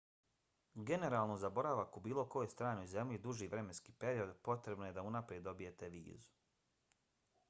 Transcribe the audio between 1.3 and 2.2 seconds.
za boravak u